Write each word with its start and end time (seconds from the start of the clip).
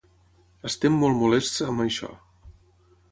Estem 0.69 0.95
molt 1.03 1.19
molests 1.19 1.61
amb 1.67 1.83
això. 1.85 2.09